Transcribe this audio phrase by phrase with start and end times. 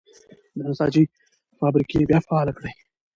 [0.57, 1.03] د نساجۍ
[1.59, 2.71] فابریکې بیا فعالې کړئ.